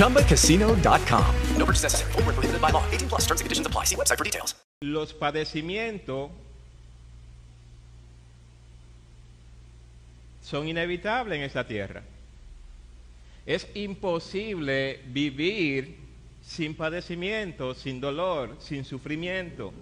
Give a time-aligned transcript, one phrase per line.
[0.00, 1.34] ChumbaCasino.com.
[1.58, 2.12] No purchase necessary.
[2.12, 2.82] Full prohibited by law.
[2.90, 3.84] 18 plus terms and conditions apply.
[3.84, 4.56] See website for details.
[4.82, 6.30] Los padecimientos
[10.40, 12.02] son inevitables en esta tierra.
[13.44, 15.98] Es imposible vivir
[16.40, 19.74] sin padecimiento, sin dolor, sin sufrimiento.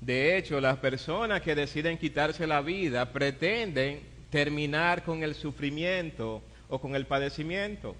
[0.00, 6.80] De hecho, las personas que deciden quitarse la vida pretenden terminar con el sufrimiento o
[6.80, 7.96] con el padecimiento,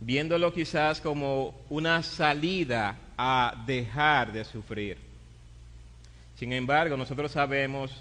[0.00, 4.96] viéndolo quizás como una salida a dejar de sufrir.
[6.36, 7.92] Sin embargo, nosotros sabemos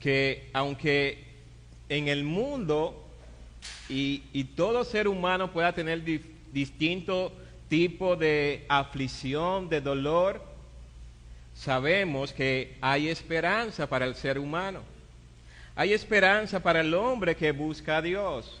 [0.00, 1.24] que aunque
[1.88, 3.04] en el mundo
[3.88, 6.22] y, y todo ser humano pueda tener di-
[6.52, 7.32] distinto
[7.68, 10.40] tipo de aflicción, de dolor,
[11.54, 14.80] sabemos que hay esperanza para el ser humano.
[15.74, 18.60] Hay esperanza para el hombre que busca a Dios.